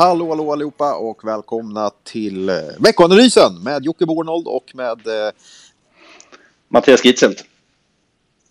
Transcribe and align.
Hallå, 0.00 0.28
hallå 0.28 0.52
allihopa 0.52 0.94
och 0.94 1.24
välkomna 1.24 1.90
till 2.04 2.48
eh, 2.48 2.56
veckoanalysen 2.78 3.62
med 3.62 3.84
Jocke 3.84 4.06
Bornold 4.06 4.46
och 4.46 4.70
med... 4.74 5.06
Eh, 5.06 5.32
Mattias 6.68 7.04
Gitzelt. 7.04 7.44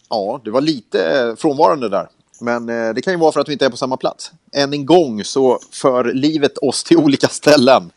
Ja, 0.10 0.42
det 0.44 0.52
var 0.52 0.62
lite 0.62 1.20
eh, 1.20 1.36
frånvarande 1.36 1.90
där. 1.90 2.08
Men 2.42 2.70
eh, 2.70 2.94
det 2.94 3.02
kan 3.02 3.14
ju 3.14 3.20
vara 3.20 3.32
för 3.32 3.40
att 3.40 3.50
vi 3.50 3.54
inte 3.54 3.66
är 3.66 3.70
på 3.70 3.78
samma 3.78 3.98
plats. 3.98 4.32
Än 4.52 4.74
en 4.74 4.86
gång 4.86 5.24
så 5.24 5.60
för 5.72 6.14
livet 6.14 6.58
oss 6.58 6.84
till 6.84 6.98
olika 6.98 7.28
ställen. 7.28 7.92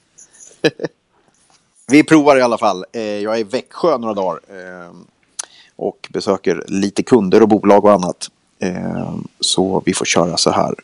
vi 1.88 2.04
provar 2.04 2.36
i 2.36 2.42
alla 2.42 2.58
fall. 2.58 2.84
Eh, 2.92 3.02
jag 3.02 3.34
är 3.34 3.38
i 3.40 3.44
Växjö 3.44 3.98
några 3.98 4.14
dagar. 4.14 4.40
Eh, 4.48 4.94
och 5.76 6.08
besöker 6.12 6.64
lite 6.68 7.02
kunder 7.02 7.42
och 7.42 7.48
bolag 7.48 7.84
och 7.84 7.92
annat. 7.92 8.30
Så 9.40 9.82
vi 9.86 9.94
får 9.94 10.04
köra 10.04 10.36
så 10.36 10.50
här. 10.50 10.74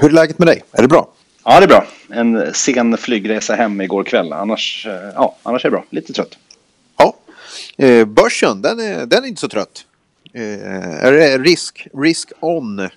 Hur 0.00 0.08
är 0.08 0.10
läget 0.10 0.38
med 0.38 0.48
dig? 0.48 0.64
Är 0.72 0.82
det 0.82 0.88
bra? 0.88 1.08
Ja, 1.44 1.60
det 1.60 1.66
är 1.66 1.68
bra. 1.68 1.86
En 2.10 2.54
sen 2.54 2.96
flygresa 2.96 3.54
hem 3.54 3.80
igår 3.80 4.04
kväll. 4.04 4.32
Annars, 4.32 4.86
eh, 4.86 4.92
ja, 5.14 5.36
annars 5.42 5.64
är 5.64 5.70
det 5.70 5.76
bra. 5.76 5.84
Lite 5.90 6.12
trött. 6.12 6.38
Ja. 6.96 7.16
Eh, 7.76 8.04
börsen, 8.04 8.62
den 8.62 8.80
är, 8.80 9.06
den 9.06 9.24
är 9.24 9.28
inte 9.28 9.40
så 9.40 9.48
trött. 9.48 9.84
Eh, 10.34 11.04
är 11.06 11.12
det 11.12 11.38
risk, 11.38 11.86
risk 11.94 12.32
on. 12.40 12.78
Eh, 12.78 12.90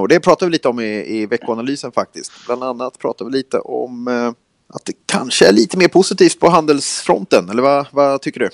och 0.00 0.08
det 0.08 0.20
pratar 0.20 0.46
vi 0.46 0.52
lite 0.52 0.68
om 0.68 0.80
i, 0.80 1.18
i 1.20 1.26
veckoanalysen 1.26 1.92
faktiskt. 1.92 2.32
Bland 2.46 2.64
annat 2.64 2.98
pratar 2.98 3.24
vi 3.24 3.30
lite 3.30 3.58
om 3.58 4.08
att 4.74 4.84
det 4.84 4.92
kanske 5.06 5.46
är 5.48 5.52
lite 5.52 5.76
mer 5.76 5.88
positivt 5.88 6.40
på 6.40 6.48
handelsfronten. 6.48 7.50
Eller 7.50 7.62
vad, 7.62 7.86
vad 7.90 8.20
tycker 8.22 8.40
du? 8.40 8.50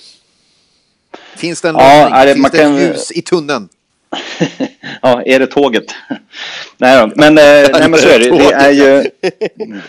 Finns 1.37 1.61
det 1.61 1.69
en 1.69 1.75
Ja, 1.75 2.09
lösning? 2.09 2.25
det- 2.27 2.33
Finns 2.33 2.51
det 2.51 2.57
kan- 2.57 2.75
ljus 2.77 3.11
i 3.11 3.21
tunneln? 3.21 3.69
ja, 5.01 5.21
är 5.25 5.39
det 5.39 5.47
tåget? 5.47 5.95
nej 6.77 7.11
men, 7.15 7.37
eh, 7.37 7.43
nej, 7.79 7.89
men 7.89 7.99
så 7.99 8.09
är 8.09 8.19
det. 8.19 8.29
Det 8.29 8.53
är 8.53 8.71
ju... 8.71 9.09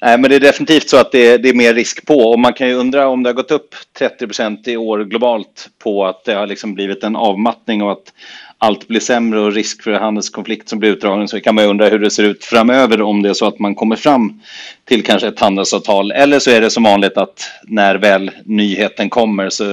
Nej, 0.00 0.18
men 0.18 0.30
det 0.30 0.36
är 0.36 0.40
definitivt 0.40 0.88
så 0.88 0.96
att 0.96 1.12
det 1.12 1.28
är, 1.28 1.38
det 1.38 1.48
är 1.48 1.54
mer 1.54 1.74
risk 1.74 2.06
på. 2.06 2.18
Och 2.18 2.38
man 2.38 2.52
kan 2.52 2.68
ju 2.68 2.74
undra 2.74 3.08
om 3.08 3.22
det 3.22 3.28
har 3.28 3.34
gått 3.34 3.50
upp 3.50 3.74
30 3.98 4.26
procent 4.26 4.68
i 4.68 4.76
år 4.76 5.04
globalt 5.04 5.68
på 5.78 6.06
att 6.06 6.24
det 6.24 6.34
har 6.34 6.46
liksom 6.46 6.74
blivit 6.74 7.04
en 7.04 7.16
avmattning 7.16 7.82
och 7.82 7.92
att 7.92 8.12
allt 8.64 8.88
blir 8.88 9.00
sämre 9.00 9.40
och 9.40 9.52
risk 9.52 9.82
för 9.82 9.92
handelskonflikt 9.92 10.68
som 10.68 10.78
blir 10.78 10.90
utdragen. 10.90 11.28
Så 11.28 11.40
kan 11.40 11.54
man 11.54 11.64
ju 11.64 11.70
undra 11.70 11.88
hur 11.88 11.98
det 11.98 12.10
ser 12.10 12.22
ut 12.22 12.44
framöver 12.44 13.02
om 13.02 13.22
det 13.22 13.28
är 13.28 13.34
så 13.34 13.46
att 13.46 13.58
man 13.58 13.74
kommer 13.74 13.96
fram 13.96 14.40
till 14.84 15.02
kanske 15.02 15.28
ett 15.28 15.40
handelsavtal. 15.40 16.12
Eller 16.12 16.38
så 16.38 16.50
är 16.50 16.60
det 16.60 16.70
som 16.70 16.82
vanligt 16.82 17.16
att 17.16 17.50
när 17.64 17.94
väl 17.94 18.30
nyheten 18.44 19.10
kommer 19.10 19.50
så 19.50 19.64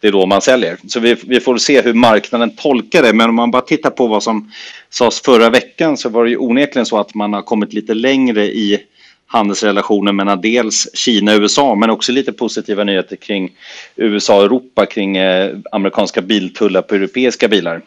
det 0.00 0.08
är 0.08 0.12
då 0.12 0.26
man 0.26 0.40
säljer. 0.40 0.76
Så 0.86 1.00
vi, 1.00 1.16
vi 1.26 1.40
får 1.40 1.56
se 1.56 1.82
hur 1.82 1.94
marknaden 1.94 2.56
tolkar 2.56 3.02
det. 3.02 3.12
Men 3.12 3.28
om 3.28 3.34
man 3.34 3.50
bara 3.50 3.62
tittar 3.62 3.90
på 3.90 4.06
vad 4.06 4.22
som 4.22 4.52
sades 4.90 5.20
förra 5.20 5.50
veckan 5.50 5.96
så 5.96 6.08
var 6.08 6.24
det 6.24 6.30
ju 6.30 6.36
onekligen 6.36 6.86
så 6.86 6.98
att 6.98 7.14
man 7.14 7.32
har 7.32 7.42
kommit 7.42 7.72
lite 7.72 7.94
längre 7.94 8.44
i 8.44 8.80
handelsrelationen 9.26 10.16
mellan 10.16 10.40
dels 10.40 10.88
Kina 10.94 11.34
och 11.34 11.40
USA 11.40 11.74
men 11.74 11.90
också 11.90 12.12
lite 12.12 12.32
positiva 12.32 12.84
nyheter 12.84 13.16
kring 13.16 13.52
USA 13.96 14.36
och 14.36 14.44
Europa 14.44 14.86
kring 14.86 15.16
eh, 15.16 15.56
amerikanska 15.72 16.22
biltullar 16.22 16.82
på 16.82 16.94
europeiska 16.94 17.48
bilar. 17.48 17.82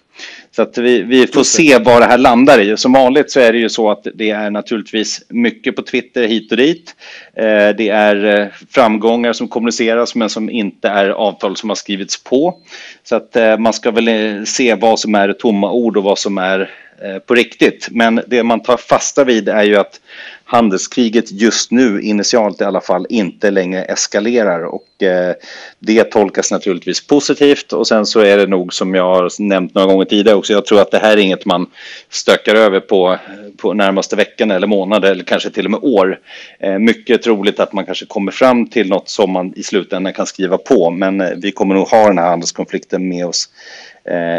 Så 0.51 0.61
att 0.61 0.77
vi, 0.77 1.01
vi 1.01 1.27
får 1.27 1.43
se 1.43 1.77
vad 1.77 2.01
det 2.01 2.05
här 2.05 2.17
landar 2.17 2.59
i. 2.59 2.77
Som 2.77 2.93
vanligt 2.93 3.31
så 3.31 3.39
är 3.39 3.53
det 3.53 3.59
ju 3.59 3.69
så 3.69 3.91
att 3.91 4.07
det 4.13 4.29
är 4.29 4.49
naturligtvis 4.49 5.25
mycket 5.29 5.75
på 5.75 5.81
Twitter 5.81 6.27
hit 6.27 6.51
och 6.51 6.57
dit. 6.57 6.95
Eh, 7.33 7.69
det 7.77 7.89
är 7.89 8.39
eh, 8.41 8.47
framgångar 8.69 9.33
som 9.33 9.47
kommuniceras 9.47 10.15
men 10.15 10.29
som 10.29 10.49
inte 10.49 10.87
är 10.87 11.09
avtal 11.09 11.55
som 11.55 11.69
har 11.69 11.75
skrivits 11.75 12.23
på. 12.23 12.57
Så 13.03 13.15
att 13.15 13.37
man 13.59 13.73
ska 13.73 13.91
väl 13.91 14.45
se 14.45 14.75
vad 14.75 14.99
som 14.99 15.15
är 15.15 15.33
tomma 15.33 15.71
ord 15.71 15.97
och 15.97 16.03
vad 16.03 16.19
som 16.19 16.37
är 16.37 16.69
Eh, 17.01 17.19
på 17.19 17.35
riktigt. 17.35 17.87
Men 17.91 18.21
det 18.27 18.43
man 18.43 18.59
tar 18.59 18.77
fasta 18.77 19.23
vid 19.23 19.49
är 19.49 19.63
ju 19.63 19.75
att 19.75 19.99
handelskriget 20.43 21.31
just 21.31 21.71
nu, 21.71 22.01
initialt 22.01 22.61
i 22.61 22.63
alla 22.63 22.81
fall, 22.81 23.05
inte 23.09 23.51
längre 23.51 23.83
eskalerar. 23.83 24.63
Och 24.63 25.03
eh, 25.03 25.35
det 25.79 26.03
tolkas 26.03 26.51
naturligtvis 26.51 27.07
positivt. 27.07 27.73
Och 27.73 27.87
sen 27.87 28.05
så 28.05 28.19
är 28.19 28.37
det 28.37 28.47
nog 28.47 28.73
som 28.73 28.95
jag 28.95 29.03
har 29.03 29.41
nämnt 29.41 29.75
några 29.75 29.87
gånger 29.87 30.05
tidigare 30.05 30.37
också. 30.37 30.53
Jag 30.53 30.65
tror 30.65 30.81
att 30.81 30.91
det 30.91 30.99
här 30.99 31.11
är 31.11 31.21
inget 31.21 31.45
man 31.45 31.69
stökar 32.09 32.55
över 32.55 32.79
på, 32.79 33.17
på 33.57 33.73
närmaste 33.73 34.15
veckan 34.15 34.51
eller 34.51 34.67
månader 34.67 35.11
eller 35.11 35.23
kanske 35.23 35.49
till 35.49 35.65
och 35.65 35.71
med 35.71 35.79
år. 35.83 36.19
Eh, 36.59 36.79
mycket 36.79 37.21
troligt 37.21 37.59
att 37.59 37.73
man 37.73 37.85
kanske 37.85 38.05
kommer 38.05 38.31
fram 38.31 38.67
till 38.67 38.89
något 38.89 39.09
som 39.09 39.31
man 39.31 39.53
i 39.55 39.63
slutändan 39.63 40.13
kan 40.13 40.25
skriva 40.25 40.57
på. 40.57 40.89
Men 40.89 41.21
eh, 41.21 41.29
vi 41.37 41.51
kommer 41.51 41.75
nog 41.75 41.87
ha 41.87 42.07
den 42.07 42.17
här 42.17 42.29
handelskonflikten 42.29 43.09
med 43.09 43.25
oss 43.25 43.49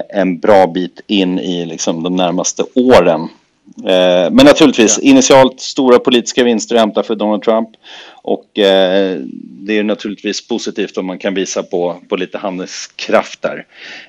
en 0.09 0.39
bra 0.39 0.67
bit 0.67 1.01
in 1.07 1.39
i 1.39 1.67
liksom, 1.67 2.03
de 2.03 2.17
närmaste 2.17 2.65
åren. 2.75 3.29
Eh, 3.77 4.31
Men 4.31 4.47
naturligtvis, 4.47 4.99
initialt 4.99 5.61
stora 5.61 5.99
politiska 5.99 6.45
vinster 6.45 6.75
att 6.75 6.81
hämta 6.81 7.03
för 7.03 7.15
Donald 7.15 7.43
Trump. 7.43 7.69
Och 8.23 8.59
eh, 8.59 9.19
det 9.39 9.79
är 9.79 9.83
naturligtvis 9.83 10.49
positivt 10.49 10.97
om 10.99 11.07
man 11.07 11.19
kan 11.19 11.35
visa 11.35 11.63
på, 11.63 11.97
på 12.09 12.17
lite 12.17 12.39
handelskraft 12.39 13.43
där. 13.43 13.65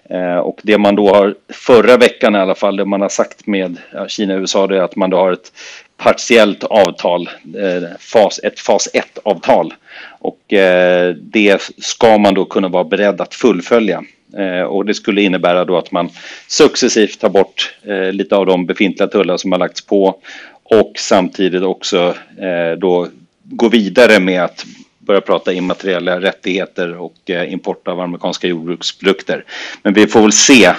Eh, 0.09 0.37
och 0.37 0.59
det 0.63 0.77
man 0.77 0.95
då 0.95 1.09
har 1.09 1.35
förra 1.49 1.97
veckan 1.97 2.35
i 2.35 2.39
alla 2.39 2.55
fall, 2.55 2.75
det 2.75 2.85
man 2.85 3.01
har 3.01 3.09
sagt 3.09 3.47
med 3.47 3.77
Kina 4.07 4.33
och 4.33 4.39
USA, 4.39 4.67
det 4.67 4.77
är 4.77 4.81
att 4.81 4.95
man 4.95 5.09
då 5.09 5.17
har 5.17 5.31
ett 5.31 5.51
partiellt 5.97 6.63
avtal, 6.63 7.29
eh, 7.43 7.89
fas, 7.99 8.39
ett 8.43 8.59
fas 8.59 8.89
1-avtal. 8.93 9.73
Och 10.19 10.53
eh, 10.53 11.15
det 11.15 11.61
ska 11.77 12.17
man 12.17 12.33
då 12.33 12.45
kunna 12.45 12.67
vara 12.67 12.83
beredd 12.83 13.21
att 13.21 13.35
fullfölja. 13.35 14.03
Eh, 14.37 14.61
och 14.61 14.85
det 14.85 14.93
skulle 14.93 15.21
innebära 15.21 15.65
då 15.65 15.77
att 15.77 15.91
man 15.91 16.09
successivt 16.47 17.19
tar 17.19 17.29
bort 17.29 17.75
eh, 17.83 18.11
lite 18.11 18.35
av 18.35 18.45
de 18.45 18.65
befintliga 18.65 19.07
tullar 19.07 19.37
som 19.37 19.51
har 19.51 19.59
lagts 19.59 19.85
på 19.85 20.15
och 20.63 20.93
samtidigt 20.95 21.63
också 21.63 22.15
eh, 22.37 22.77
då 22.77 23.07
gå 23.43 23.69
vidare 23.69 24.19
med 24.19 24.43
att 24.43 24.65
börja 24.99 25.21
prata 25.21 25.53
immateriella 25.53 26.21
rättigheter 26.21 26.97
och 26.97 27.29
import 27.47 27.87
av 27.87 27.99
amerikanska 27.99 28.47
jordbruksprodukter. 28.47 29.43
Men 29.83 29.93
vi 29.93 30.07
får 30.07 30.21
väl 30.21 30.31
se. 30.31 30.73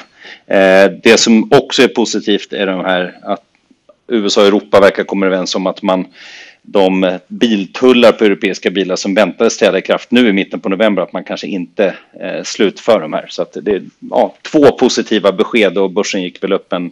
Det 1.02 1.20
som 1.20 1.52
också 1.52 1.82
är 1.82 1.88
positivt 1.88 2.52
är 2.52 2.66
de 2.66 2.84
här 2.84 3.14
att 3.22 3.42
USA 4.08 4.40
och 4.40 4.46
Europa 4.46 4.80
verkar 4.80 5.04
komma 5.04 5.26
överens 5.26 5.54
om 5.54 5.66
att 5.66 5.82
man 5.82 6.06
de 6.62 7.18
biltullar 7.28 8.12
på 8.12 8.24
europeiska 8.24 8.70
bilar 8.70 8.96
som 8.96 9.14
väntades 9.14 9.56
träda 9.56 9.78
i 9.78 9.82
kraft 9.82 10.10
nu 10.10 10.28
i 10.28 10.32
mitten 10.32 10.60
på 10.60 10.68
november 10.68 11.02
att 11.02 11.12
man 11.12 11.24
kanske 11.24 11.46
inte 11.46 11.94
eh, 12.20 12.42
slutför 12.44 13.00
de 13.00 13.12
här. 13.12 13.26
Så 13.28 13.42
att 13.42 13.56
det 13.62 13.70
är 13.70 13.82
ja, 14.10 14.34
två 14.42 14.72
positiva 14.72 15.32
besked 15.32 15.78
och 15.78 15.90
börsen 15.90 16.22
gick 16.22 16.44
väl 16.44 16.52
upp 16.52 16.72
en 16.72 16.90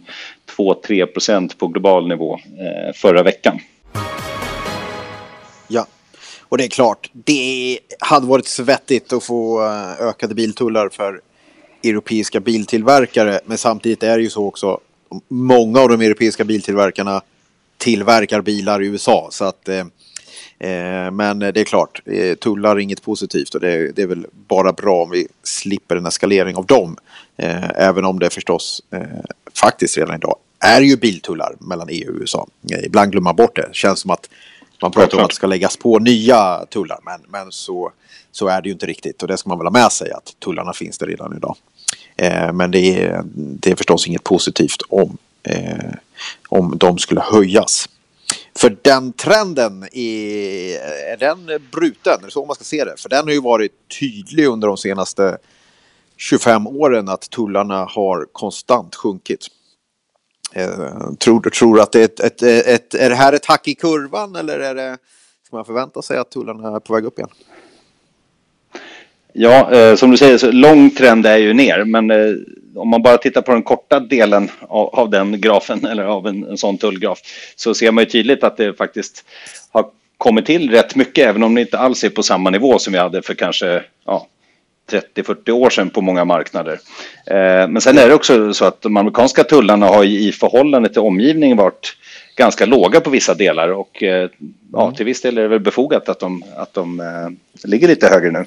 2-3 0.57 1.07
procent 1.07 1.59
på 1.59 1.67
global 1.69 2.09
nivå 2.09 2.35
eh, 2.35 2.95
förra 2.95 3.23
veckan. 3.23 3.59
Ja, 5.69 5.87
och 6.43 6.59
det 6.59 6.65
är 6.65 6.69
klart, 6.69 7.11
det 7.13 7.79
hade 7.99 8.27
varit 8.27 8.47
svettigt 8.47 9.13
att 9.13 9.25
få 9.25 9.67
eh, 9.67 10.07
ökade 10.07 10.35
biltullar 10.35 10.89
för 10.89 11.21
europeiska 11.85 12.41
biltillverkare. 12.41 13.41
Men 13.47 13.59
samtidigt 13.59 14.03
är 14.03 14.17
det 14.17 14.23
ju 14.23 14.31
så 14.31 14.47
också, 14.47 14.81
många 15.29 15.81
av 15.81 15.89
de 15.89 16.01
europeiska 16.01 16.45
biltillverkarna 16.45 17.23
tillverkar 17.81 18.41
bilar 18.41 18.83
i 18.83 18.87
USA. 18.87 19.29
Så 19.31 19.45
att, 19.45 19.69
eh, 19.69 19.79
eh, 20.71 21.11
men 21.11 21.39
det 21.39 21.61
är 21.61 21.65
klart, 21.65 22.03
eh, 22.07 22.35
tullar 22.35 22.77
är 22.77 22.79
inget 22.79 23.03
positivt 23.03 23.55
och 23.55 23.61
det 23.61 23.73
är, 23.73 23.93
det 23.97 24.03
är 24.03 24.07
väl 24.07 24.27
bara 24.49 24.73
bra 24.73 25.03
om 25.03 25.11
vi 25.11 25.29
slipper 25.43 25.97
en 25.97 26.07
eskalering 26.07 26.57
av 26.57 26.67
dem. 26.67 26.97
Även 27.75 28.05
om 28.05 28.19
det 28.19 28.31
förstås 28.31 28.83
faktiskt 29.55 29.99
redan 29.99 30.15
idag 30.15 30.37
är 30.65 30.81
ju 30.81 30.97
biltullar 30.97 31.55
mellan 31.61 31.89
EU 31.91 32.11
och 32.11 32.21
USA. 32.21 32.47
Ibland 32.85 33.13
glömmer 33.13 33.25
man 33.25 33.37
bort 33.37 33.57
det. 33.57 33.69
Känns 33.73 34.01
som 34.01 34.11
att 34.11 34.29
man 34.83 34.91
pratar 34.91 35.19
om 35.19 35.25
att 35.25 35.31
det 35.31 35.37
ska 35.37 35.47
läggas 35.47 35.77
på 35.77 35.99
nya 35.99 36.65
tullar, 36.67 36.99
men, 37.05 37.21
men 37.29 37.53
så, 37.53 37.93
så 38.33 38.49
är 38.49 38.63
det 38.63 38.69
ju 38.69 38.73
inte 38.73 38.87
riktigt. 38.87 39.23
Och 39.23 39.29
det 39.29 39.37
ska 39.37 39.49
man 39.49 39.59
väl 39.59 39.67
ha 39.67 39.73
med 39.73 39.93
sig, 39.93 40.13
att 40.13 40.35
tullarna 40.45 40.73
finns 40.73 40.99
där 40.99 41.07
redan 41.07 41.37
idag. 41.37 41.57
Eh, 42.17 42.53
men 42.53 42.71
det 42.71 42.79
är, 42.79 43.23
det 43.35 43.71
är 43.71 43.77
förstås 43.77 44.07
inget 44.07 44.25
positivt 44.25 44.83
om, 44.89 45.19
eh, 45.43 45.95
om 46.49 46.79
de 46.79 46.99
skulle 46.99 47.21
höjas. 47.21 47.89
För 48.59 48.77
den 48.83 49.13
trenden, 49.13 49.83
är, 49.93 50.79
är 51.13 51.17
den 51.17 51.47
bruten? 51.73 52.19
Är 52.21 52.25
det 52.25 52.31
så 52.31 52.45
man 52.45 52.55
ska 52.55 52.65
se 52.65 52.85
det? 52.85 52.95
För 52.97 53.09
den 53.09 53.25
har 53.25 53.33
ju 53.33 53.41
varit 53.41 53.73
tydlig 54.01 54.47
under 54.47 54.69
de 54.69 54.77
senaste 54.77 55.39
25 56.17 56.67
åren 56.67 57.09
att 57.09 57.31
tullarna 57.31 57.85
har 57.85 58.27
konstant 58.33 58.95
sjunkit. 58.95 59.47
Eh, 60.53 61.13
tror 61.19 61.41
du 61.41 61.51
tror 61.51 61.81
att 61.81 61.93
det 61.93 62.01
är 62.01 62.05
ett, 62.05 62.21
ett, 62.21 62.43
ett, 62.43 62.67
ett, 62.67 62.95
är 62.95 63.09
det 63.11 63.17
här 63.17 63.33
ett 63.33 63.47
hack 63.47 63.69
i 63.69 63.75
kurvan 63.75 64.37
eller 64.37 64.59
är 64.59 64.75
det, 64.75 64.99
ska 65.47 65.57
man 65.57 65.65
förvänta 65.65 66.03
sig 66.03 66.19
att 66.19 66.31
tullarna 66.31 66.77
är 66.77 66.81
på 66.81 66.95
väg 66.95 67.05
upp 67.05 67.19
igen? 67.19 67.31
Ja, 69.33 69.73
eh, 69.73 69.97
som 69.97 70.11
du 70.11 70.17
säger, 70.17 70.39
så 70.39 70.53
lång 70.53 70.91
trend 70.91 71.27
är 71.27 71.37
ju 71.37 71.53
ner, 71.53 71.85
men 71.85 72.11
eh, 72.11 72.35
om 72.77 72.89
man 72.89 73.03
bara 73.03 73.19
tittar 73.19 73.43
på 73.43 73.53
den 73.53 73.63
korta 73.63 74.01
delen 74.01 74.51
av, 74.69 74.95
av 74.95 75.11
den 75.11 75.41
grafen, 75.41 75.85
eller 75.87 76.05
av 76.05 76.27
en, 76.27 76.45
en 76.45 76.59
sån 76.59 76.79
tullgraf, 76.79 77.19
så 77.57 77.75
ser 77.75 77.93
man 77.93 78.05
ju 78.05 78.11
tydligt 78.11 78.45
att 78.45 78.57
det 78.57 78.75
faktiskt 78.75 79.25
har 79.71 79.87
kommit 80.19 80.47
till 80.47 80.71
rätt 80.71 80.95
mycket, 80.95 81.27
även 81.27 81.43
om 81.43 81.55
det 81.55 81.61
inte 81.61 81.79
alls 81.79 82.05
är 82.05 82.09
på 82.09 82.23
samma 82.23 82.51
nivå 82.51 82.79
som 82.79 82.93
vi 82.93 82.99
hade 82.99 83.23
för 83.23 83.35
kanske 83.35 83.83
ja, 84.07 84.27
30-40 84.91 85.51
år 85.51 85.71
sedan 85.71 85.91
på 85.91 86.01
många 86.01 86.25
marknader. 86.25 86.81
Eh, 87.27 87.69
men 87.69 87.81
sen 87.81 87.99
är 87.99 88.09
det 88.09 88.15
också 88.15 88.55
så 88.55 88.65
att 88.65 88.83
de 88.83 88.97
amerikanska 88.97 89.45
tullarna 89.45 89.87
har 89.87 90.05
i 90.05 90.33
förhållande 90.33 90.89
till 90.89 91.01
omgivningen 91.01 91.57
varit 91.57 91.97
ganska 92.37 92.67
låga 92.67 93.01
på 93.01 93.11
vissa 93.11 93.35
delar 93.35 93.69
och 93.69 94.03
eh, 94.03 94.31
ja, 94.73 94.93
till 94.93 95.07
viss 95.07 95.23
del 95.23 95.39
är 95.39 95.43
det 95.43 95.49
väl 95.49 95.61
befogat 95.61 96.09
att 96.09 96.21
de, 96.21 96.45
att 96.57 96.75
de 96.75 97.01
eh, 97.01 97.69
ligger 97.69 97.89
lite 97.89 98.09
högre 98.09 98.31
nu. 98.31 98.45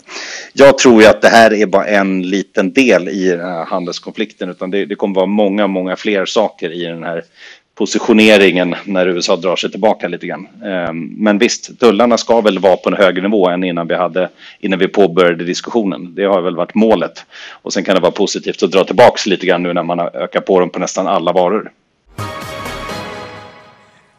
Jag 0.54 0.78
tror 0.78 1.02
ju 1.02 1.08
att 1.08 1.22
det 1.22 1.28
här 1.28 1.54
är 1.54 1.66
bara 1.66 1.88
en 1.88 2.22
liten 2.22 2.74
del 2.74 3.10
i 3.10 3.30
den 3.30 3.40
här 3.40 3.66
handelskonflikten 3.66 4.50
utan 4.50 4.72
det, 4.72 4.86
det 4.86 4.96
kommer 4.96 5.16
vara 5.16 5.26
många, 5.26 5.68
många 5.68 5.96
fler 5.96 6.26
saker 6.26 6.72
i 6.72 6.86
den 6.86 7.04
här 7.04 7.24
positioneringen 7.76 8.76
när 8.86 9.08
USA 9.08 9.36
drar 9.36 9.56
sig 9.56 9.72
tillbaka 9.72 10.08
lite 10.08 10.28
grann. 10.28 10.48
Ehm, 10.66 11.14
men 11.18 11.38
visst, 11.38 11.80
tullarna 11.80 12.18
ska 12.18 12.42
väl 12.42 12.60
vara 12.60 12.78
på 12.78 12.90
en 12.90 12.96
högre 12.96 13.22
nivå 13.22 13.50
än 13.50 13.64
innan 13.64 13.88
vi, 13.88 13.96
hade, 13.96 14.30
innan 14.60 14.80
vi 14.80 14.88
påbörjade 14.88 15.44
diskussionen. 15.44 16.16
Det 16.16 16.24
har 16.26 16.42
väl 16.42 16.56
varit 16.56 16.76
målet. 16.76 17.26
Och 17.52 17.74
sen 17.74 17.84
kan 17.84 17.96
det 17.96 18.02
vara 18.02 18.12
positivt 18.12 18.64
att 18.64 18.72
dra 18.72 18.84
tillbaka 18.84 19.30
lite 19.30 19.46
grann 19.46 19.64
nu 19.64 19.74
när 19.74 19.84
man 19.84 20.00
har 20.00 20.16
ökat 20.16 20.46
på 20.46 20.60
dem 20.60 20.70
på 20.70 20.80
nästan 20.80 21.08
alla 21.08 21.32
varor. 21.32 21.72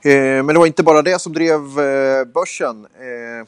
Ehm, 0.04 0.46
men 0.46 0.54
det 0.54 0.58
var 0.58 0.66
inte 0.66 0.82
bara 0.82 1.02
det 1.02 1.20
som 1.20 1.32
drev 1.32 1.60
eh, 1.60 2.24
börsen. 2.34 2.86
Ehm, 2.86 3.46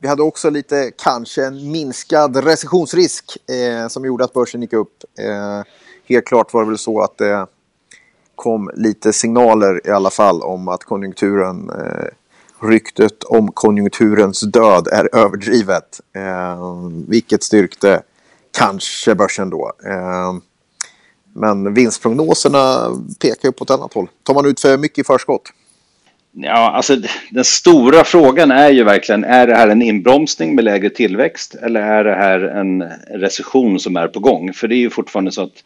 vi 0.00 0.08
hade 0.08 0.22
också 0.22 0.50
lite, 0.50 0.90
kanske 1.04 1.44
en 1.44 1.70
minskad 1.70 2.44
recessionsrisk 2.44 3.24
eh, 3.50 3.88
som 3.88 4.04
gjorde 4.04 4.24
att 4.24 4.32
börsen 4.32 4.62
gick 4.62 4.72
upp. 4.72 4.92
Helt 6.08 6.26
klart 6.26 6.52
var 6.52 6.62
det 6.62 6.68
väl 6.68 6.78
så 6.78 7.00
att 7.00 7.18
det 7.18 7.46
kom 8.38 8.70
lite 8.74 9.12
signaler 9.12 9.86
i 9.86 9.90
alla 9.90 10.10
fall 10.10 10.42
om 10.42 10.68
att 10.68 10.84
konjunkturen, 10.84 11.70
eh, 11.70 12.08
ryktet 12.68 13.24
om 13.24 13.52
konjunkturens 13.52 14.40
död 14.40 14.88
är 14.92 15.16
överdrivet. 15.16 16.00
Eh, 16.16 16.90
vilket 17.08 17.42
styrkte 17.42 18.02
kanske 18.58 19.14
börsen 19.14 19.50
då. 19.50 19.72
Eh, 19.86 20.34
men 21.32 21.74
vinstprognoserna 21.74 22.90
pekar 23.20 23.48
ju 23.48 23.52
på 23.52 23.64
ett 23.64 23.70
annat 23.70 23.94
håll. 23.94 24.08
Tar 24.22 24.34
man 24.34 24.46
ut 24.46 24.60
för 24.60 24.78
mycket 24.78 24.98
i 24.98 25.04
förskott? 25.04 25.42
Ja, 26.32 26.70
alltså 26.70 26.96
den 27.30 27.44
stora 27.44 28.04
frågan 28.04 28.50
är 28.50 28.70
ju 28.70 28.84
verkligen, 28.84 29.24
är 29.24 29.46
det 29.46 29.54
här 29.54 29.68
en 29.68 29.82
inbromsning 29.82 30.54
med 30.54 30.64
lägre 30.64 30.90
tillväxt 30.90 31.54
eller 31.54 31.80
är 31.80 32.04
det 32.04 32.14
här 32.14 32.40
en 32.40 32.82
recession 33.20 33.78
som 33.78 33.96
är 33.96 34.08
på 34.08 34.20
gång? 34.20 34.52
För 34.52 34.68
det 34.68 34.74
är 34.74 34.78
ju 34.78 34.90
fortfarande 34.90 35.32
så 35.32 35.42
att, 35.42 35.64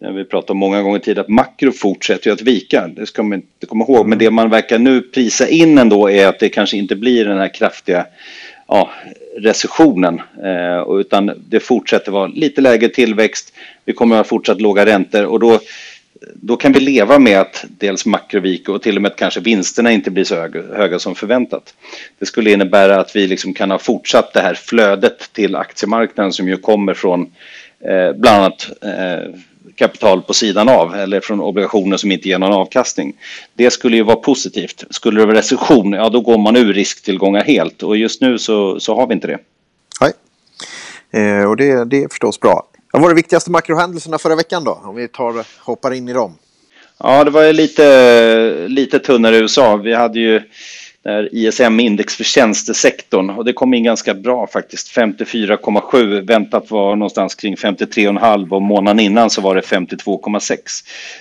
när 0.00 0.12
vi 0.12 0.24
pratat 0.24 0.50
om 0.50 0.58
många 0.58 0.82
gånger 0.82 0.98
tidigare, 0.98 1.20
att 1.20 1.28
makro 1.28 1.72
fortsätter 1.72 2.26
ju 2.26 2.34
att 2.34 2.42
vika. 2.42 2.88
Det 2.88 3.06
ska 3.06 3.22
man 3.22 3.32
inte 3.32 3.66
komma 3.66 3.84
ihåg. 3.84 4.06
Men 4.06 4.18
det 4.18 4.30
man 4.30 4.50
verkar 4.50 4.78
nu 4.78 5.00
prisa 5.00 5.48
in 5.48 5.78
ändå 5.78 6.10
är 6.10 6.26
att 6.26 6.38
det 6.38 6.48
kanske 6.48 6.76
inte 6.76 6.96
blir 6.96 7.24
den 7.24 7.38
här 7.38 7.54
kraftiga 7.54 8.06
ja, 8.68 8.90
recessionen, 9.38 10.20
eh, 10.44 11.00
utan 11.00 11.32
det 11.48 11.60
fortsätter 11.60 12.12
vara 12.12 12.26
lite 12.26 12.60
lägre 12.60 12.88
tillväxt. 12.88 13.52
Vi 13.84 13.92
kommer 13.92 14.16
att 14.16 14.26
ha 14.26 14.28
fortsatt 14.28 14.60
låga 14.60 14.86
räntor 14.86 15.24
och 15.26 15.40
då 15.40 15.60
då 16.34 16.56
kan 16.56 16.72
vi 16.72 16.80
leva 16.80 17.18
med 17.18 17.40
att 17.40 17.64
dels 17.68 18.06
makrovika 18.06 18.72
och 18.72 18.82
till 18.82 18.96
och 18.96 19.02
med 19.02 19.10
att 19.10 19.18
kanske 19.18 19.40
vinsterna 19.40 19.92
inte 19.92 20.10
blir 20.10 20.24
så 20.24 20.34
höga, 20.34 20.62
höga 20.76 20.98
som 20.98 21.14
förväntat. 21.14 21.74
Det 22.18 22.26
skulle 22.26 22.52
innebära 22.52 23.00
att 23.00 23.16
vi 23.16 23.26
liksom 23.26 23.54
kan 23.54 23.70
ha 23.70 23.78
fortsatt 23.78 24.32
det 24.32 24.40
här 24.40 24.54
flödet 24.54 25.32
till 25.32 25.56
aktiemarknaden 25.56 26.32
som 26.32 26.48
ju 26.48 26.56
kommer 26.56 26.94
från 26.94 27.32
eh, 27.84 28.12
bland 28.12 28.36
annat 28.36 28.70
eh, 28.82 29.34
kapital 29.74 30.22
på 30.22 30.34
sidan 30.34 30.68
av 30.68 30.94
eller 30.94 31.20
från 31.20 31.40
obligationer 31.40 31.96
som 31.96 32.12
inte 32.12 32.28
ger 32.28 32.38
någon 32.38 32.52
avkastning. 32.52 33.16
Det 33.54 33.70
skulle 33.70 33.96
ju 33.96 34.02
vara 34.02 34.16
positivt. 34.16 34.84
Skulle 34.90 35.20
det 35.20 35.26
vara 35.26 35.38
recession, 35.38 35.92
ja 35.92 36.08
då 36.08 36.20
går 36.20 36.38
man 36.38 36.56
ur 36.56 36.72
risktillgångar 36.72 37.44
helt 37.44 37.82
och 37.82 37.96
just 37.96 38.20
nu 38.20 38.38
så, 38.38 38.80
så 38.80 38.94
har 38.94 39.06
vi 39.06 39.14
inte 39.14 39.26
det. 39.26 39.38
Nej, 40.00 40.12
eh, 41.22 41.44
och 41.44 41.56
det, 41.56 41.84
det 41.84 42.02
är 42.02 42.08
förstås 42.08 42.40
bra. 42.40 42.66
Vad 42.92 43.02
var 43.02 43.08
de 43.08 43.14
viktigaste 43.14 43.50
makrohändelserna 43.50 44.18
förra 44.18 44.36
veckan 44.36 44.64
då? 44.64 44.80
Om 44.84 44.94
vi 44.94 45.08
tar, 45.08 45.46
hoppar 45.64 45.92
in 45.92 46.08
i 46.08 46.12
dem. 46.12 46.34
Ja, 47.02 47.24
det 47.24 47.30
var 47.30 47.42
ju 47.42 47.52
lite, 47.52 48.68
lite 48.68 48.98
tunnare 48.98 49.36
i 49.36 49.38
USA. 49.38 49.76
Vi 49.76 49.94
hade 49.94 50.20
ju 50.20 50.42
ISM-index 51.32 52.16
för 52.16 52.24
tjänstesektorn 52.24 53.30
och 53.30 53.44
det 53.44 53.52
kom 53.52 53.74
in 53.74 53.84
ganska 53.84 54.14
bra 54.14 54.46
faktiskt. 54.46 54.96
54,7 54.96 56.26
väntat 56.26 56.70
var 56.70 56.96
någonstans 56.96 57.34
kring 57.34 57.54
53,5 57.54 58.50
och 58.50 58.62
månaden 58.62 59.00
innan 59.00 59.30
så 59.30 59.40
var 59.40 59.54
det 59.54 59.60
52,6. 59.60 60.56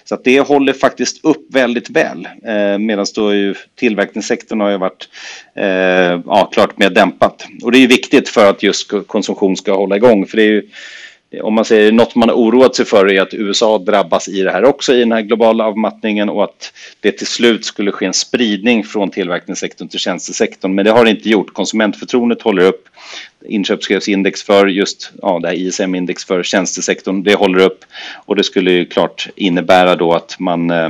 Så 0.04 0.16
att 0.16 0.24
det 0.24 0.40
håller 0.40 0.74
faktiskt 0.74 1.26
upp 1.26 1.54
väldigt 1.54 1.90
väl. 1.90 2.28
Eh, 2.46 2.78
Medan 2.78 3.06
då 3.16 3.34
ju 3.34 3.56
tillverkningssektorn 3.76 4.62
har 4.62 4.70
ju 4.70 4.78
varit 4.78 5.10
eh, 5.56 6.22
ja, 6.26 6.50
klart 6.54 6.78
mer 6.78 6.90
dämpat. 6.90 7.46
Och 7.64 7.72
det 7.72 7.78
är 7.78 7.82
ju 7.82 7.88
viktigt 7.88 8.30
för 8.30 8.50
att 8.50 8.64
just 8.64 8.92
konsumtion 9.08 9.58
ska 9.58 9.76
hålla 9.76 9.96
igång. 9.96 10.26
För 10.26 10.38
det 10.38 10.44
är 10.44 10.52
ju 10.52 10.70
Eh, 11.32 11.42
om 11.42 11.54
man 11.54 11.66
säger 11.66 11.92
något 11.92 12.16
man 12.16 12.30
har 12.30 12.36
oroat 12.36 12.76
sig 12.76 12.86
för 12.86 13.12
är 13.12 13.22
att 13.22 13.34
USA 13.34 13.78
drabbas 13.78 14.28
i 14.28 14.42
det 14.42 14.52
här 14.52 14.66
också 14.66 14.94
i 14.94 15.00
den 15.00 15.12
här 15.12 15.22
globala 15.22 15.66
avmattningen 15.66 16.30
och 16.30 16.44
att 16.44 16.74
det 17.00 17.12
till 17.12 17.28
slut 17.28 17.66
skulle 17.66 17.92
ske 17.92 18.06
en 18.06 18.14
spridning 18.14 18.84
från 18.84 19.10
tillverkningssektorn 19.10 19.88
till 19.88 20.00
tjänstesektorn. 20.00 20.76
Men 20.76 20.86
det 20.86 20.92
har 20.92 21.06
det 21.06 21.12
inte 21.12 21.30
gjort. 21.30 21.54
Konsumentförtroendet 21.54 22.42
håller 22.42 22.66
upp. 22.66 22.86
Inköpschefsindex 23.46 24.44
för 24.44 24.68
just 24.68 25.12
ja, 25.22 25.40
det 25.40 25.48
här 25.48 25.56
ISM-index 25.56 26.26
för 26.26 26.44
tjänstesektorn, 26.44 27.24
det 27.24 27.36
håller 27.36 27.60
upp 27.60 27.86
och 28.26 28.36
det 28.36 28.44
skulle 28.44 28.72
ju 28.72 28.86
klart 28.86 29.28
innebära 29.36 29.96
då 29.96 30.14
att 30.14 30.40
man 30.40 30.72
eh, 30.72 30.90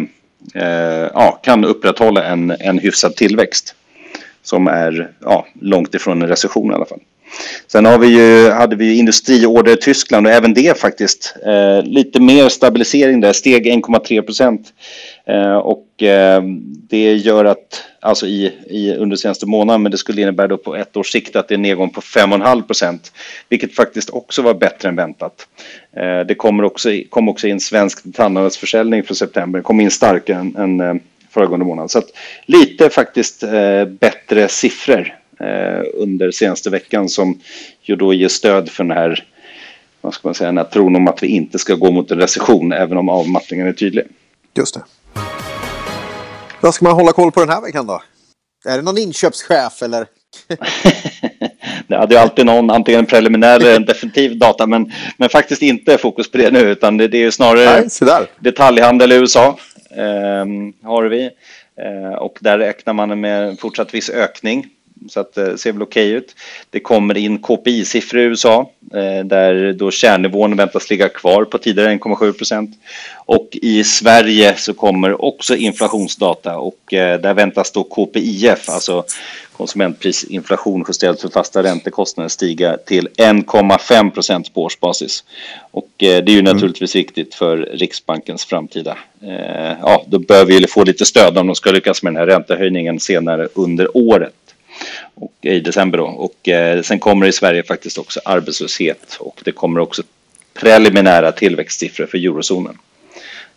eh, 0.55 1.09
ja, 1.13 1.39
kan 1.43 1.65
upprätthålla 1.65 2.23
en, 2.23 2.51
en 2.59 2.79
hyfsad 2.79 3.15
tillväxt 3.15 3.75
som 4.41 4.67
är 4.67 5.11
ja, 5.19 5.47
långt 5.61 5.95
ifrån 5.95 6.21
en 6.21 6.27
recession 6.27 6.71
i 6.71 6.75
alla 6.75 6.85
fall. 6.85 6.99
Sen 7.67 7.85
har 7.85 7.99
vi 7.99 8.07
ju, 8.07 8.49
hade 8.49 8.75
vi 8.75 8.99
industriorder 8.99 9.73
i 9.73 9.77
Tyskland 9.77 10.27
och 10.27 10.33
även 10.33 10.53
det 10.53 10.79
faktiskt 10.79 11.35
eh, 11.45 11.83
lite 11.83 12.21
mer 12.21 12.49
stabilisering 12.49 13.21
där, 13.21 13.33
steg 13.33 13.67
1,3 13.67 14.21
procent. 14.21 14.73
Eh, 15.27 15.57
och 15.57 16.03
eh, 16.03 16.41
det 16.89 17.13
gör 17.13 17.45
att, 17.45 17.83
alltså 17.99 18.27
i, 18.27 18.53
i, 18.69 18.93
under 18.93 19.15
senaste 19.17 19.45
månaden, 19.45 19.83
men 19.83 19.91
det 19.91 19.97
skulle 19.97 20.21
innebära 20.21 20.47
då 20.47 20.57
på 20.57 20.75
ett 20.75 20.97
års 20.97 21.11
sikt 21.11 21.35
att 21.35 21.47
det 21.47 21.53
är 21.53 21.55
en 21.57 21.61
nedgång 21.61 21.89
på 21.89 22.01
5,5 22.01 22.61
procent, 22.61 23.11
vilket 23.49 23.75
faktiskt 23.75 24.09
också 24.09 24.41
var 24.41 24.53
bättre 24.53 24.89
än 24.89 24.95
väntat. 24.95 25.47
Eh, 25.97 26.19
det 26.19 26.35
kommer 26.35 26.63
också, 26.63 26.89
kom 27.09 27.29
också 27.29 27.47
in 27.47 27.59
svensk 27.59 28.03
detaljhandelsförsäljning 28.03 29.03
för 29.03 29.13
september, 29.13 29.59
det 29.59 29.63
kom 29.63 29.79
in 29.79 29.91
starkare 29.91 30.37
än, 30.37 30.55
än 30.55 30.79
eh, 30.79 30.95
föregående 31.29 31.65
månad. 31.65 31.91
Så 31.91 31.99
att 31.99 32.09
lite 32.45 32.89
faktiskt 32.89 33.43
eh, 33.43 33.85
bättre 33.85 34.47
siffror 34.47 35.18
under 35.93 36.31
senaste 36.31 36.69
veckan 36.69 37.09
som 37.09 37.39
ju 37.81 37.95
då 37.95 38.13
ger 38.13 38.27
stöd 38.27 38.69
för 38.69 38.83
den 38.83 38.97
här, 38.97 39.25
vad 40.01 40.13
ska 40.13 40.27
man 40.27 40.35
säga, 40.35 40.47
den 40.47 40.57
här 40.57 40.65
tron 40.65 40.95
om 40.95 41.07
att 41.07 41.23
vi 41.23 41.27
inte 41.27 41.59
ska 41.59 41.75
gå 41.75 41.91
mot 41.91 42.11
en 42.11 42.19
recession 42.19 42.71
även 42.71 42.97
om 42.97 43.09
avmattningen 43.09 43.67
är 43.67 43.73
tydlig. 43.73 44.03
Just 44.57 44.73
det. 44.73 44.83
Vad 46.61 46.73
ska 46.73 46.85
man 46.85 46.93
hålla 46.93 47.11
koll 47.11 47.31
på 47.31 47.39
den 47.39 47.49
här 47.49 47.61
veckan 47.61 47.87
då? 47.87 48.01
Är 48.65 48.77
det 48.77 48.83
någon 48.83 48.97
inköpschef 48.97 49.81
eller? 49.81 50.07
det 51.87 51.97
hade 51.97 52.15
ju 52.15 52.21
alltid 52.21 52.45
någon, 52.45 52.69
antingen 52.69 53.05
preliminär 53.05 53.55
eller 53.55 53.75
en 53.75 53.85
definitiv 53.85 54.37
data, 54.37 54.67
men, 54.67 54.91
men 55.17 55.29
faktiskt 55.29 55.61
inte 55.61 55.97
fokus 55.97 56.31
på 56.31 56.37
det 56.37 56.51
nu, 56.51 56.59
utan 56.59 56.97
det, 56.97 57.07
det 57.07 57.17
är 57.17 57.21
ju 57.21 57.31
snarare 57.31 57.87
Nej, 58.01 58.27
detaljhandel 58.39 59.11
i 59.11 59.15
USA. 59.15 59.59
Eh, 59.91 60.45
har 60.83 61.03
vi. 61.03 61.29
Eh, 61.81 62.13
och 62.13 62.37
där 62.39 62.57
räknar 62.57 62.93
man 62.93 63.19
med 63.19 63.59
fortsatt 63.59 63.93
viss 63.93 64.09
ökning 64.09 64.67
så 65.07 65.19
att 65.19 65.33
det 65.33 65.57
ser 65.57 65.71
väl 65.71 65.81
okej 65.81 66.09
ut. 66.09 66.35
Det 66.69 66.79
kommer 66.79 67.17
in 67.17 67.39
KPI-siffror 67.39 68.19
i 68.19 68.23
USA 68.23 68.71
eh, 68.93 69.25
där 69.25 69.73
då 69.73 69.91
kärnnivån 69.91 70.55
väntas 70.55 70.89
ligga 70.89 71.09
kvar 71.09 71.45
på 71.45 71.57
tidigare 71.57 71.95
1,7 71.95 72.31
procent. 72.33 72.69
Och 73.15 73.49
i 73.51 73.83
Sverige 73.83 74.55
så 74.57 74.73
kommer 74.73 75.25
också 75.25 75.55
inflationsdata 75.55 76.57
och 76.57 76.93
eh, 76.93 77.21
där 77.21 77.33
väntas 77.33 77.71
då 77.71 77.83
KPIF, 77.83 78.69
alltså 78.69 79.03
konsumentprisinflation 79.57 80.85
justerat 80.87 81.21
för 81.21 81.29
fasta 81.29 81.63
räntekostnader 81.63 82.29
stiga 82.29 82.77
till 82.77 83.07
1,5 83.17 84.11
procent 84.11 84.53
på 84.53 84.63
årsbasis. 84.63 85.23
Och 85.71 85.89
eh, 85.97 86.23
det 86.23 86.31
är 86.31 86.33
ju 86.33 86.39
mm. 86.39 86.53
naturligtvis 86.53 86.95
viktigt 86.95 87.35
för 87.35 87.57
Riksbankens 87.57 88.45
framtida. 88.45 88.97
Ja, 89.81 90.03
då 90.07 90.19
bör 90.19 90.45
vi 90.45 90.67
få 90.67 90.83
lite 90.83 91.05
stöd 91.05 91.37
om 91.37 91.47
de 91.47 91.55
ska 91.55 91.71
lyckas 91.71 92.03
med 92.03 92.13
den 92.13 92.19
här 92.19 92.27
räntehöjningen 92.27 92.99
senare 92.99 93.47
under 93.53 93.97
året 93.97 94.33
och, 95.19 95.31
i 95.41 95.59
december. 95.59 95.97
Då. 95.97 96.05
Och 96.05 96.49
eh, 96.49 96.81
sen 96.81 96.99
kommer 96.99 97.25
i 97.27 97.31
Sverige 97.31 97.63
faktiskt 97.63 97.97
också 97.97 98.19
arbetslöshet 98.25 99.17
och 99.19 99.41
det 99.43 99.51
kommer 99.51 99.79
också 99.79 100.03
preliminära 100.53 101.31
tillväxtsiffror 101.31 102.05
för 102.05 102.17
eurozonen. 102.17 102.77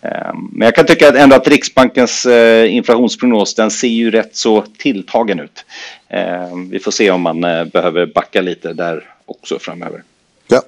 Eh, 0.03 0.35
men 0.53 0.67
jag 0.67 0.75
kan 0.75 0.87
tycka 0.87 1.09
att 1.09 1.15
ändå 1.15 1.37
att 1.37 1.49
Riksbankens 1.49 2.27
eh, 2.27 2.75
inflationsprognos 2.75 3.55
den 3.55 3.71
ser 3.71 3.89
ju 3.89 4.11
rätt 4.11 4.37
så 4.37 4.65
tilltagen 4.79 5.41
ut. 5.41 5.65
Eh, 6.09 6.57
vi 6.71 6.79
får 6.79 6.91
se 6.91 7.11
om 7.11 7.21
man 7.21 7.45
eh, 7.45 7.65
behöver 7.65 8.07
backa 8.07 8.41
lite 8.41 8.73
där 8.73 9.05
också 9.27 9.59
framöver. 9.59 10.03
Ja. 10.49 10.63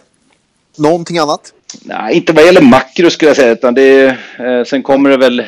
Någonting 0.79 1.19
annat? 1.19 1.53
Nej, 1.83 2.17
inte 2.17 2.33
vad 2.33 2.45
gäller 2.45 2.63
makro 2.63 3.11
skulle 3.11 3.29
jag 3.29 3.37
säga, 3.37 3.53
utan 3.53 3.75
det, 3.75 4.17
eh, 4.39 4.65
sen 4.67 4.83
kommer 4.83 5.11
det 5.11 5.17
väl 5.17 5.45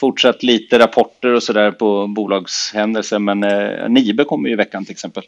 fortsatt 0.00 0.42
lite 0.42 0.78
rapporter 0.78 1.34
och 1.34 1.42
sådär 1.42 1.72
på 1.72 2.06
bolagshändelser 2.06 3.18
men 3.18 3.44
eh, 3.44 3.88
Nibe 3.88 4.24
kommer 4.24 4.48
ju 4.48 4.52
i 4.52 4.56
veckan 4.56 4.84
till 4.84 4.92
exempel. 4.92 5.24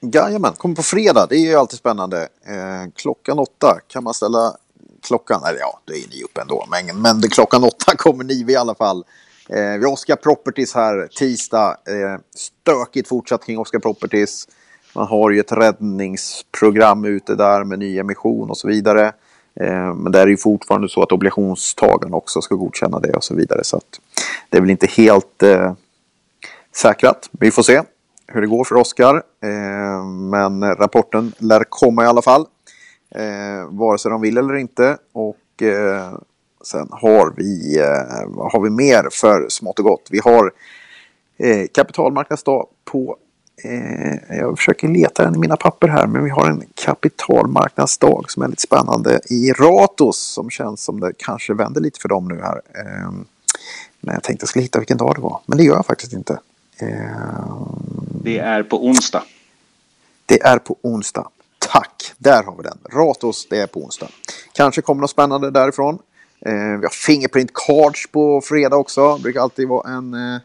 Jajamän, 0.00 0.52
kommer 0.52 0.74
på 0.74 0.82
fredag. 0.82 1.26
Det 1.30 1.36
är 1.36 1.50
ju 1.50 1.54
alltid 1.54 1.78
spännande. 1.78 2.18
Eh, 2.22 2.92
klockan 2.94 3.38
åtta 3.38 3.78
kan 3.88 4.04
man 4.04 4.14
ställa 4.14 4.56
klockan. 5.06 5.42
Eller 5.48 5.58
ja, 5.58 5.80
då 5.84 5.92
är 5.92 6.08
ni 6.10 6.22
uppe 6.22 6.40
ändå. 6.40 6.66
Men, 6.70 7.02
men 7.02 7.30
klockan 7.30 7.64
åtta 7.64 7.96
kommer 7.96 8.24
Nibe 8.24 8.52
i 8.52 8.56
alla 8.56 8.74
fall. 8.74 9.04
Eh, 9.48 9.78
vi 9.78 9.84
har 9.84 9.92
Oscar 9.92 10.16
Properties 10.16 10.74
här 10.74 11.08
tisdag. 11.18 11.68
Eh, 11.68 12.20
stökigt 12.34 13.08
fortsatt 13.08 13.46
kring 13.46 13.58
Oscar 13.58 13.78
Properties. 13.78 14.48
Man 14.94 15.06
har 15.06 15.30
ju 15.30 15.40
ett 15.40 15.52
räddningsprogram 15.52 17.04
ute 17.04 17.34
där 17.34 17.64
med 17.64 17.78
ny 17.78 17.98
emission 17.98 18.50
och 18.50 18.58
så 18.58 18.68
vidare. 18.68 19.12
Eh, 19.60 19.94
men 19.94 20.12
det 20.12 20.20
är 20.20 20.26
ju 20.26 20.36
fortfarande 20.36 20.88
så 20.88 21.02
att 21.02 21.12
obligationstagarna 21.12 22.16
också 22.16 22.40
ska 22.40 22.54
godkänna 22.54 23.00
det 23.00 23.12
och 23.12 23.24
så 23.24 23.34
vidare. 23.34 23.64
Så 23.64 23.76
att 23.76 24.00
det 24.50 24.56
är 24.56 24.60
väl 24.60 24.70
inte 24.70 24.86
helt 24.86 25.42
eh, 25.42 25.72
säkrat. 26.76 27.28
Vi 27.32 27.50
får 27.50 27.62
se 27.62 27.82
hur 28.26 28.40
det 28.40 28.46
går 28.46 28.64
för 28.64 28.74
Oskar. 28.74 29.22
Eh, 29.42 30.04
men 30.06 30.74
rapporten 30.74 31.32
lär 31.38 31.64
komma 31.68 32.04
i 32.04 32.06
alla 32.06 32.22
fall. 32.22 32.46
Eh, 33.14 33.68
vare 33.68 33.98
sig 33.98 34.10
de 34.10 34.20
vill 34.20 34.38
eller 34.38 34.54
inte. 34.54 34.96
Och 35.12 35.62
eh, 35.62 36.18
sen 36.64 36.88
har 36.90 37.34
vi, 37.36 37.78
eh, 37.78 38.26
vad 38.26 38.52
har 38.52 38.60
vi 38.60 38.70
mer 38.70 39.08
för 39.12 39.48
smått 39.48 39.78
och 39.78 39.84
gott? 39.84 40.08
Vi 40.10 40.20
har 40.24 40.52
eh, 41.38 41.66
kapitalmarknadsdag 41.74 42.66
på 42.84 43.16
eh, 43.64 44.36
jag 44.38 44.58
försöker 44.58 44.88
leta 44.88 45.24
den 45.24 45.34
i 45.34 45.38
mina 45.38 45.56
papper 45.56 45.88
här, 45.88 46.06
men 46.06 46.24
vi 46.24 46.30
har 46.30 46.50
en 46.50 46.62
kapitalmarknadsdag 46.74 48.30
som 48.30 48.42
är 48.42 48.48
lite 48.48 48.62
spännande 48.62 49.20
i 49.30 49.52
Ratos 49.52 50.18
som 50.18 50.50
känns 50.50 50.84
som 50.84 51.00
det 51.00 51.12
kanske 51.16 51.54
vänder 51.54 51.80
lite 51.80 52.00
för 52.00 52.08
dem 52.08 52.28
nu 52.28 52.40
här. 52.42 52.60
Eh, 52.74 53.10
men 54.00 54.14
jag 54.14 54.22
tänkte 54.22 54.42
jag 54.42 54.48
skulle 54.48 54.62
hitta 54.62 54.78
vilken 54.78 54.96
dag 54.96 55.14
det 55.14 55.20
var, 55.20 55.40
men 55.46 55.58
det 55.58 55.64
gör 55.64 55.74
jag 55.74 55.86
faktiskt 55.86 56.12
inte. 56.12 56.38
Eh, 56.78 56.88
det 58.24 58.38
är 58.38 58.62
på 58.62 58.86
onsdag. 58.86 59.22
Det 60.26 60.40
är 60.40 60.58
på 60.58 60.76
onsdag. 60.82 61.28
Tack, 61.58 62.12
där 62.18 62.42
har 62.42 62.56
vi 62.56 62.62
den. 62.62 62.78
Ratos, 62.92 63.46
det 63.50 63.60
är 63.60 63.66
på 63.66 63.80
onsdag. 63.80 64.08
Kanske 64.52 64.82
kommer 64.82 65.00
något 65.00 65.10
spännande 65.10 65.50
därifrån. 65.50 65.98
Eh, 66.40 66.52
vi 66.52 66.82
har 66.82 67.06
Fingerprint 67.06 67.50
Cards 67.54 68.06
på 68.12 68.40
fredag 68.40 68.76
också. 68.76 69.16
Det 69.16 69.22
brukar 69.22 69.40
alltid 69.40 69.68
vara 69.68 69.90
en, 69.90 70.14
eh, 70.14 70.40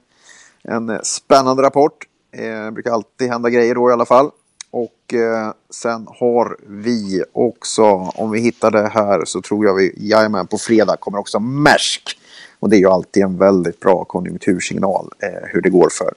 en 0.63 0.99
spännande 1.03 1.63
rapport. 1.63 2.07
Det 2.31 2.47
eh, 2.47 2.71
brukar 2.71 2.91
alltid 2.91 3.29
hända 3.29 3.49
grejer 3.49 3.75
då 3.75 3.89
i 3.89 3.93
alla 3.93 4.05
fall. 4.05 4.31
Och 4.71 5.13
eh, 5.13 5.51
sen 5.69 6.07
har 6.19 6.57
vi 6.67 7.23
också, 7.33 7.83
om 8.15 8.31
vi 8.31 8.39
hittar 8.39 8.71
det 8.71 8.87
här 8.87 9.25
så 9.25 9.41
tror 9.41 9.65
jag 9.65 9.75
vi, 9.75 9.93
jajamän, 9.97 10.47
på 10.47 10.57
fredag 10.57 10.97
kommer 10.97 11.17
också 11.17 11.39
Maersk. 11.39 12.19
Och 12.63 12.69
det 12.69 12.75
är 12.75 12.79
ju 12.79 12.87
alltid 12.87 13.23
en 13.23 13.37
väldigt 13.37 13.79
bra 13.79 14.05
konjunktursignal 14.05 15.09
eh, 15.23 15.29
hur 15.51 15.61
det 15.61 15.69
går 15.69 15.89
för 15.89 16.13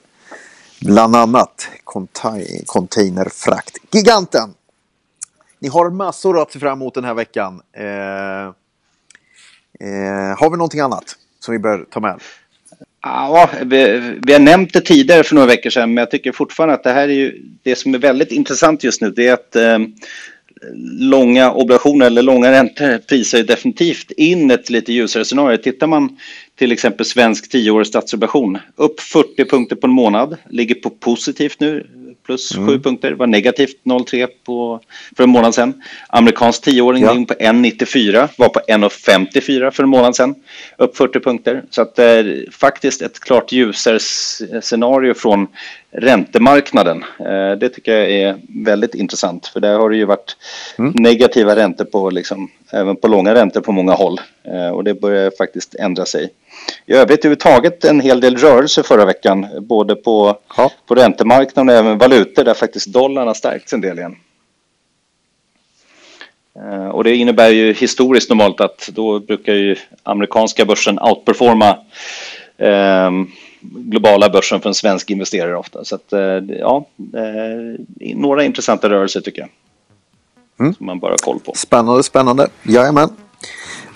bland 0.80 1.16
annat 1.16 1.68
containerfraktgiganten. 2.66 4.54
Ni 5.58 5.68
har 5.68 5.90
massor 5.90 6.42
att 6.42 6.52
se 6.52 6.58
fram 6.58 6.78
emot 6.82 6.94
den 6.94 7.04
här 7.04 7.14
veckan. 7.14 7.60
Eh, 7.72 7.84
eh, 9.88 10.38
har 10.38 10.50
vi 10.50 10.56
någonting 10.56 10.80
annat 10.80 11.16
som 11.40 11.52
vi 11.52 11.58
bör 11.58 11.86
ta 11.90 12.00
med? 12.00 12.20
Ja, 13.02 13.50
vi, 13.62 14.14
vi, 14.26 14.32
har 14.32 14.40
nämnt 14.40 14.72
det 14.72 14.80
tidigare 14.80 15.22
för 15.22 15.34
några 15.34 15.48
veckor 15.48 15.70
sedan, 15.70 15.94
men 15.94 16.02
jag 16.02 16.10
tycker 16.10 16.32
fortfarande 16.32 16.74
att 16.74 16.84
det 16.84 16.92
här 16.92 17.08
är 17.08 17.14
ju 17.14 17.42
det 17.62 17.76
som 17.76 17.94
är 17.94 17.98
väldigt 17.98 18.32
intressant 18.32 18.84
just 18.84 19.00
nu. 19.00 19.10
Det 19.10 19.28
är 19.28 19.32
att 19.32 19.56
eh, 19.56 19.78
långa 20.98 21.52
obligationer 21.52 22.06
eller 22.06 22.22
långa 22.22 22.52
räntor 22.52 22.98
prisar 22.98 23.38
ju 23.38 23.44
definitivt 23.44 24.10
in 24.10 24.50
ett 24.50 24.70
lite 24.70 24.92
ljusare 24.92 25.24
scenario. 25.24 25.56
Tittar 25.56 25.86
man 25.86 26.18
till 26.58 26.72
exempel 26.72 27.06
svensk 27.06 27.50
tioårig 27.50 27.86
statsobligation 27.86 28.58
upp 28.76 29.00
40 29.00 29.44
punkter 29.44 29.76
på 29.76 29.86
en 29.86 29.92
månad, 29.92 30.36
ligger 30.50 30.74
på 30.74 30.90
positivt 30.90 31.60
nu, 31.60 31.86
plus 32.26 32.56
mm. 32.56 32.68
7 32.68 32.78
punkter, 32.78 33.12
var 33.12 33.26
negativt 33.26 33.76
0,3 33.84 34.80
för 35.16 35.24
en 35.24 35.30
månad 35.30 35.54
sedan. 35.54 35.82
Amerikansk 36.08 36.62
tioåring 36.62 37.02
ja. 37.02 37.14
in 37.14 37.26
på 37.26 37.34
1,94, 37.34 38.28
var 38.38 38.48
på 38.48 38.60
1,54 38.68 39.70
för 39.70 39.82
en 39.82 39.88
månad 39.88 40.16
sedan, 40.16 40.34
upp 40.78 40.96
40 40.96 41.20
punkter. 41.20 41.64
Så 41.70 41.82
att 41.82 41.94
det 41.94 42.04
är 42.04 42.46
faktiskt 42.50 43.02
ett 43.02 43.20
klart 43.20 43.52
ljusare 43.52 43.98
scenario 44.60 45.14
från 45.14 45.46
räntemarknaden. 45.90 47.04
Eh, 47.20 47.58
det 47.58 47.68
tycker 47.68 47.92
jag 47.92 48.10
är 48.10 48.36
väldigt 48.48 48.94
intressant, 48.94 49.46
för 49.46 49.60
där 49.60 49.78
har 49.78 49.90
det 49.90 49.96
ju 49.96 50.04
varit 50.04 50.36
mm. 50.78 50.92
negativa 50.94 51.56
räntor 51.56 51.84
på, 51.84 52.10
liksom, 52.10 52.50
även 52.72 52.96
på 52.96 53.08
långa 53.08 53.34
räntor 53.34 53.60
på 53.60 53.72
många 53.72 53.92
håll. 53.92 54.20
Eh, 54.44 54.68
och 54.68 54.84
det 54.84 54.94
börjar 54.94 55.32
faktiskt 55.38 55.74
ändra 55.74 56.04
sig. 56.04 56.30
I 56.86 56.92
övrigt 56.92 57.18
överhuvudtaget 57.20 57.84
en 57.84 58.00
hel 58.00 58.20
del 58.20 58.36
rörelse 58.36 58.82
förra 58.82 59.04
veckan, 59.04 59.46
både 59.60 59.96
på, 59.96 60.38
ja. 60.56 60.70
på 60.86 60.94
räntemarknaden 60.94 61.68
och 61.68 61.74
även 61.74 61.98
valutor 61.98 62.44
där 62.44 62.54
faktiskt 62.54 62.86
dollarn 62.86 63.26
har 63.26 63.34
stärkts 63.34 63.72
en 63.72 63.80
del 63.80 63.98
igen. 63.98 64.16
Eh, 66.58 66.88
och 66.88 67.04
det 67.04 67.16
innebär 67.16 67.48
ju 67.48 67.72
historiskt 67.72 68.30
normalt 68.30 68.60
att 68.60 68.88
då 68.92 69.20
brukar 69.20 69.52
ju 69.52 69.76
amerikanska 70.02 70.64
börsen 70.64 70.98
outperforma 70.98 71.78
eh, 72.56 73.10
globala 73.60 74.28
börsen 74.28 74.60
för 74.60 74.68
en 74.68 74.74
svensk 74.74 75.10
investerare 75.10 75.56
ofta. 75.56 75.84
Så 75.84 75.94
att, 75.94 76.12
eh, 76.12 76.20
ja, 76.58 76.86
eh, 77.14 77.80
några 78.14 78.44
intressanta 78.44 78.90
rörelser 78.90 79.20
tycker 79.20 79.40
jag. 79.40 79.50
Mm. 80.60 80.74
Som 80.74 80.86
man 80.86 80.98
bara 80.98 81.12
har 81.12 81.18
koll 81.18 81.40
på. 81.40 81.52
Spännande, 81.54 82.02
spännande. 82.02 82.48
Jajamän. 82.62 83.08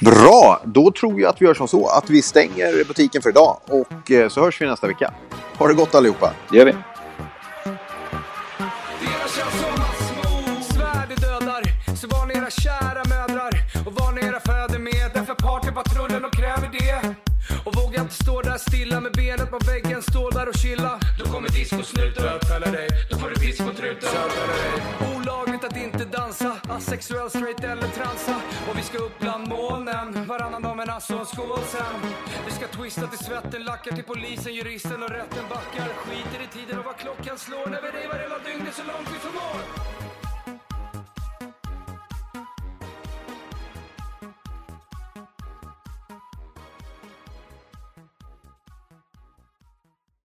Bra, 0.01 0.63
då 0.65 0.93
tror 0.93 1.21
jag 1.21 1.31
att 1.31 1.43
vi 1.43 1.47
gör 1.47 1.55
som 1.55 1.69
så 1.69 1.87
att 1.87 2.11
vi 2.11 2.23
stänger 2.23 2.85
butiken 2.89 3.23
för 3.23 3.31
idag 3.31 3.57
och 3.69 4.11
eh, 4.11 4.29
så 4.29 4.41
hörs 4.41 4.61
vi 4.61 4.67
nästa 4.67 4.87
vecka. 4.87 5.13
Ha 5.59 5.69
det 5.69 5.75
gott 5.75 5.95
allihopa. 5.95 6.33
Det 6.51 6.59
gör 6.59 6.65
vi. 6.65 6.75
kära 12.51 13.03
mödrar 13.09 13.53
och 13.87 13.93
var 13.93 14.13
ni 14.13 14.21
era 14.21 14.41
fäder 14.41 14.79
med. 14.79 15.11
Därför 15.15 15.35
partypatrullen 15.35 16.25
och 16.25 16.33
kräver 16.33 16.71
det. 16.79 17.15
Och 17.65 17.77
våga 17.77 18.01
inte 18.01 18.15
stå 18.15 18.43
där 18.43 18.59
stilla 18.59 19.01
med 19.01 19.13
benet 19.13 19.51
på 19.51 19.59
väggen, 19.59 20.03
stå 20.03 20.31
där 20.31 20.49
och 20.49 20.55
chilla. 20.55 21.01
Då 21.19 21.25
kommer 21.33 21.49
discosnuten 21.49 22.23
bötfälla 22.23 22.71
dig, 22.71 22.89
då 23.11 23.19
får 23.19 23.29
du 23.29 23.35
pisk 23.35 23.59
på 23.59 23.73
truten 23.73 24.09
asexuell, 26.71 27.31
straight 27.31 27.65
eller 27.65 27.89
transa. 27.89 28.37
Och 28.69 28.79
vi 28.79 28.83
ska 28.83 28.99
upp 28.99 29.19
bland 29.21 29.49
molnen, 29.49 30.27
varannan 30.27 30.63
dag 30.63 30.77
med 30.77 30.87
nasse 30.87 31.15
och 31.15 31.29
skål 31.29 31.63
sen. 31.67 31.95
Vi 32.47 32.53
ska 32.53 32.67
twista 32.67 33.07
till 33.07 33.19
svetten, 33.19 33.65
lackar 33.65 33.93
till 33.97 34.05
polisen, 34.05 34.55
juristen 34.55 35.03
och 35.03 35.11
rätten 35.11 35.45
backar. 35.49 35.89
Skiter 35.89 36.45
i 36.45 36.49
tiden 36.59 36.79
och 36.79 36.85
vad 36.85 36.97
klockan 36.97 37.39
slår 37.39 37.67
när 37.67 37.83
vi 37.83 37.89
revar 37.89 38.19
hela 38.19 38.39
dygnet 38.39 38.75
så 38.75 38.83
långt 38.83 39.09
vi 39.15 39.19
förmår. 39.19 39.80